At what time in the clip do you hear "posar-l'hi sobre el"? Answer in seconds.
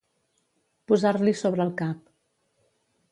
0.91-1.73